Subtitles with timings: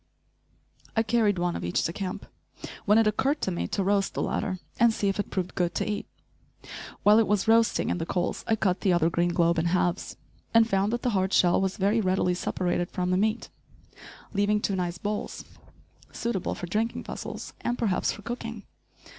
[0.97, 2.25] I carried one of each to camp,
[2.85, 5.75] when it occurred to me to roast the latter, and see if it proved good
[5.75, 6.07] to eat.
[7.03, 10.17] While it was roasting in the coals, I cut the other green globe in halves,
[10.55, 13.49] and found that the hard shell was very readily separated from the meat,
[14.33, 15.45] leaving two nice bowls,
[16.11, 18.63] suitable for drinking vessels, and perhaps for cooking.